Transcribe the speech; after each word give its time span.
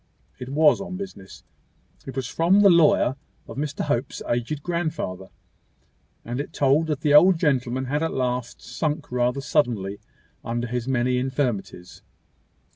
It 0.39 0.49
was 0.49 0.81
on 0.81 0.97
business. 0.97 1.43
It 2.07 2.15
was 2.15 2.25
from 2.27 2.61
the 2.61 2.71
lawyer 2.71 3.17
of 3.47 3.55
Mr 3.57 3.81
Hope's 3.81 4.19
aged 4.27 4.63
grandfather; 4.63 5.29
and 6.25 6.39
it 6.39 6.53
told 6.53 6.87
that 6.87 7.01
the 7.01 7.13
old 7.13 7.37
gentleman 7.37 7.85
had 7.85 8.01
at 8.01 8.11
last 8.11 8.63
sunk 8.63 9.11
rather 9.11 9.41
suddenly 9.41 9.99
under 10.43 10.65
his 10.65 10.87
many 10.87 11.19
infirmities. 11.19 12.01